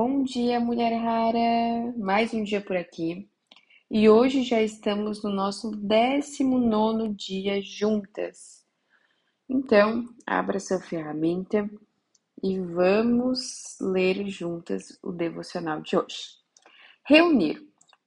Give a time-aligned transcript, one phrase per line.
[0.00, 1.92] Bom dia, mulher rara!
[1.96, 3.28] Mais um dia por aqui.
[3.90, 8.64] E hoje já estamos no nosso 19 dia juntas.
[9.48, 11.68] Então, abra sua ferramenta
[12.40, 16.28] e vamos ler juntas o devocional de hoje.
[17.04, 17.60] Reunir.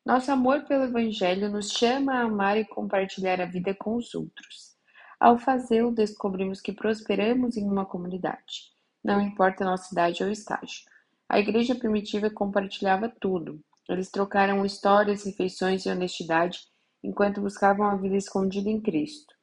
[0.05, 4.77] Nosso amor pelo Evangelho nos chama a amar e compartilhar a vida com os outros.
[5.19, 8.71] Ao fazê-lo, descobrimos que prosperamos em uma comunidade,
[9.03, 10.89] não importa a nossa idade ou estágio.
[11.31, 13.63] A igreja primitiva compartilhava tudo.
[13.87, 16.67] Eles trocaram histórias, refeições e honestidade
[17.01, 19.33] enquanto buscavam a vida escondida em Cristo.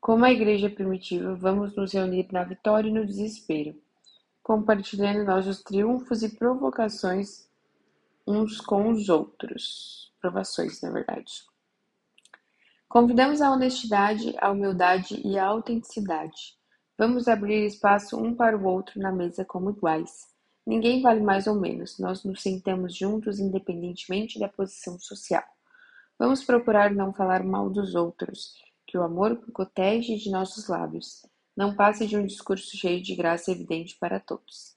[0.00, 3.80] Como a igreja primitiva, vamos nos reunir na vitória e no desespero,
[4.42, 7.48] compartilhando nossos triunfos e provocações
[8.26, 10.12] uns com os outros.
[10.20, 11.44] Provações, na verdade.
[12.88, 16.56] Convidamos a honestidade, a humildade e a autenticidade.
[16.98, 20.31] Vamos abrir espaço um para o outro na mesa como iguais.
[20.66, 25.44] Ninguém vale mais ou menos, nós nos sentamos juntos independentemente da posição social.
[26.18, 28.54] Vamos procurar não falar mal dos outros,
[28.86, 31.26] que o amor protege de nossos lábios.
[31.56, 34.76] Não passe de um discurso cheio de graça evidente para todos.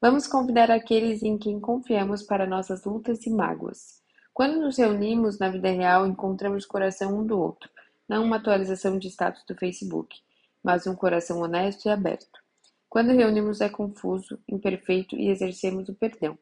[0.00, 4.00] Vamos convidar aqueles em quem confiamos para nossas lutas e mágoas.
[4.32, 7.68] Quando nos reunimos na vida real, encontramos coração um do outro,
[8.08, 10.20] não uma atualização de status do Facebook,
[10.62, 12.45] mas um coração honesto e aberto.
[12.96, 16.38] Quando reunimos é confuso, imperfeito e exercemos o perdão.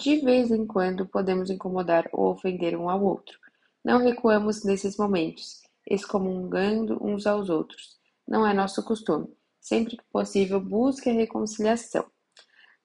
[0.00, 3.36] De vez em quando podemos incomodar ou ofender um ao outro.
[3.84, 7.98] Não recuamos nesses momentos, excomungando uns aos outros.
[8.24, 9.34] Não é nosso costume.
[9.60, 12.06] Sempre que possível, busque a reconciliação.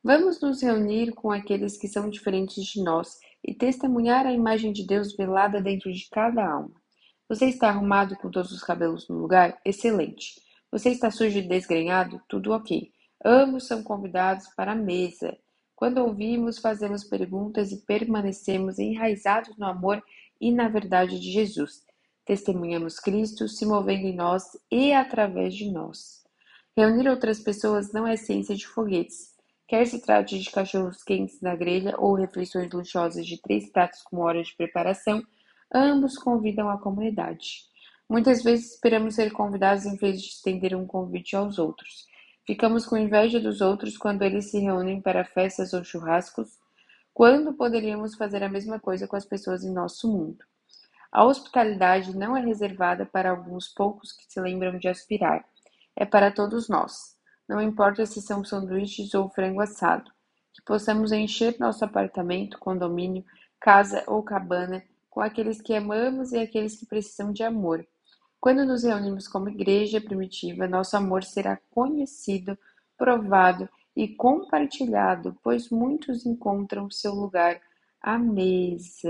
[0.03, 4.83] Vamos nos reunir com aqueles que são diferentes de nós e testemunhar a imagem de
[4.83, 6.73] Deus velada dentro de cada alma.
[7.29, 9.61] Você está arrumado com todos os cabelos no lugar?
[9.63, 10.43] Excelente.
[10.71, 12.19] Você está sujo e desgrenhado?
[12.27, 12.94] Tudo ok.
[13.25, 15.35] Ambos são convidados para a mesa.
[15.75, 20.03] Quando ouvimos, fazemos perguntas e permanecemos enraizados no amor
[20.39, 21.83] e na verdade de Jesus.
[22.23, 26.23] Testemunhamos Cristo se movendo em nós e através de nós.
[26.77, 29.35] Reunir outras pessoas não é ciência de foguetes
[29.67, 34.17] Quer se trate de cachorros quentes na grelha ou refeições luxuosas de três pratos com
[34.19, 35.23] horas de preparação,
[35.73, 37.63] ambos convidam a comunidade.
[38.07, 42.05] Muitas vezes esperamos ser convidados em vez de estender um convite aos outros.
[42.45, 46.59] Ficamos com inveja dos outros quando eles se reúnem para festas ou churrascos,
[47.13, 50.44] quando poderíamos fazer a mesma coisa com as pessoas em nosso mundo.
[51.11, 55.45] A hospitalidade não é reservada para alguns poucos que se lembram de aspirar,
[55.95, 57.16] é para todos nós.
[57.47, 60.12] Não importa se são sanduíches ou frango assado.
[60.53, 63.25] Que possamos encher nosso apartamento, condomínio,
[63.59, 67.85] casa ou cabana com aqueles que amamos e aqueles que precisam de amor.
[68.45, 72.56] Quando nos reunimos como igreja primitiva, nosso amor será conhecido,
[72.95, 77.59] provado e compartilhado, pois muitos encontram seu lugar
[78.00, 79.09] à mesa.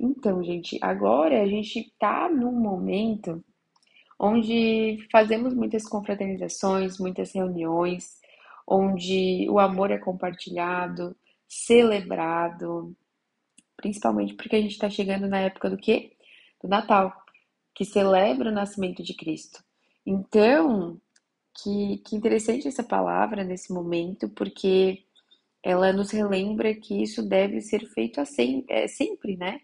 [0.00, 3.40] Então, gente, agora a gente está num momento
[4.18, 8.20] onde fazemos muitas confraternizações, muitas reuniões,
[8.66, 11.14] onde o amor é compartilhado,
[11.46, 12.96] celebrado,
[13.76, 16.16] principalmente porque a gente está chegando na época do quê?
[16.60, 17.21] Do Natal,
[17.74, 19.62] que celebra o nascimento de Cristo.
[20.04, 21.00] Então,
[21.62, 25.04] que, que interessante essa palavra nesse momento, porque
[25.62, 29.60] ela nos relembra que isso deve ser feito assim, é, sempre, né?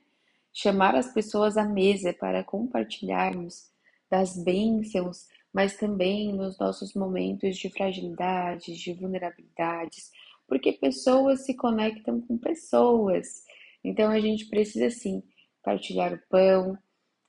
[0.52, 3.70] Chamar as pessoas à mesa para compartilharmos
[4.10, 10.10] das bênçãos, mas também nos nossos momentos de fragilidades, de vulnerabilidades,
[10.46, 13.44] porque pessoas se conectam com pessoas.
[13.82, 15.22] Então a gente precisa sim
[15.62, 16.78] partilhar o pão,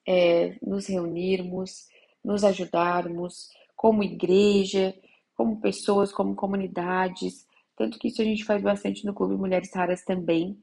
[0.10, 1.88] é, nos reunirmos,
[2.26, 4.96] nos ajudarmos como igreja,
[5.36, 7.46] como pessoas, como comunidades.
[7.78, 10.58] Tanto que isso a gente faz bastante no Clube Mulheres Raras também,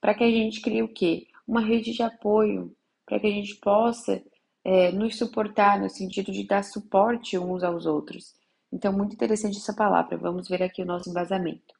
[0.00, 1.26] para que a gente crie o quê?
[1.46, 2.72] Uma rede de apoio,
[3.04, 4.22] para que a gente possa
[4.64, 8.32] é, nos suportar no sentido de dar suporte uns aos outros.
[8.72, 10.16] Então, muito interessante essa palavra.
[10.16, 11.74] Vamos ver aqui o nosso embasamento.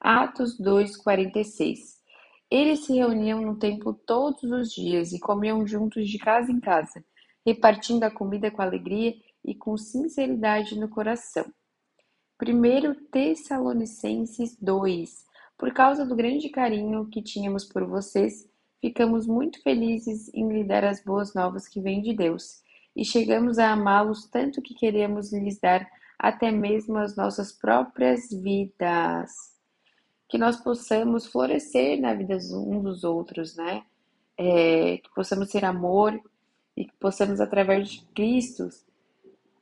[0.00, 1.95] Atos 2:46.
[2.50, 7.04] Eles se reuniam no templo todos os dias e comiam juntos de casa em casa,
[7.44, 9.14] repartindo a comida com alegria
[9.44, 11.44] e com sinceridade no coração.
[12.40, 15.26] 1 Tessalonicenses 2.
[15.58, 18.48] Por causa do grande carinho que tínhamos por vocês,
[18.80, 22.62] Ficamos muito felizes em lhe dar as boas novas que vêm de Deus,
[22.94, 25.86] e chegamos a amá-los tanto que queremos lhes dar
[26.18, 29.55] até mesmo as nossas próprias vidas.
[30.28, 33.84] Que nós possamos florescer na vida uns dos outros, né?
[34.36, 36.20] É, que possamos ser amor
[36.76, 38.68] e que possamos, através de Cristo,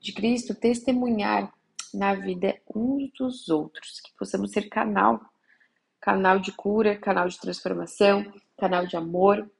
[0.01, 1.53] de Cristo, testemunhar
[1.93, 5.21] na vida uns dos outros, que possamos ser canal
[6.05, 9.51] canal de cura, canal de transformação, canal de amor.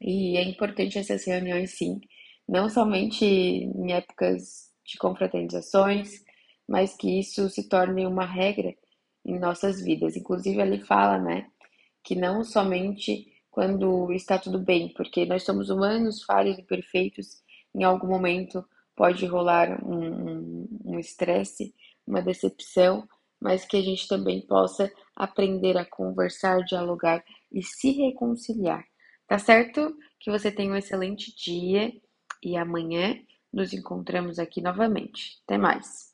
[0.00, 2.00] E é importante essas reuniões, sim,
[2.48, 6.24] não somente em épocas de confraternizações,
[6.66, 8.74] mas que isso se torne uma regra
[9.28, 10.16] em nossas vidas.
[10.16, 11.46] Inclusive, ele fala, né,
[12.02, 17.42] que não somente quando está tudo bem, porque nós somos humanos, falhos e perfeitos,
[17.74, 18.64] em algum momento
[18.96, 21.74] pode rolar um estresse,
[22.06, 23.06] um, um uma decepção,
[23.40, 27.22] mas que a gente também possa aprender a conversar, dialogar
[27.52, 28.84] e se reconciliar.
[29.26, 29.94] Tá certo?
[30.18, 31.92] Que você tenha um excelente dia
[32.42, 33.20] e amanhã
[33.52, 35.38] nos encontramos aqui novamente.
[35.44, 36.06] Até mais!